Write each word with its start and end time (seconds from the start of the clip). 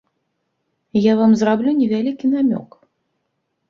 Я 1.01 1.13
вам 1.21 1.31
зраблю 1.43 1.77
невялікі 1.81 2.35
намёк. 2.35 2.69